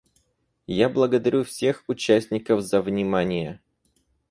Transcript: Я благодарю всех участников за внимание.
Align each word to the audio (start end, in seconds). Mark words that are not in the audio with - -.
Я 0.65 0.89
благодарю 0.89 1.43
всех 1.43 1.83
участников 1.87 2.61
за 2.63 2.81
внимание. 2.81 3.61